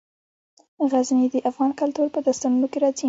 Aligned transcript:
غزني 0.91 1.27
د 1.33 1.35
افغان 1.49 1.71
کلتور 1.81 2.07
په 2.13 2.19
داستانونو 2.25 2.67
کې 2.71 2.79
راځي. 2.83 2.99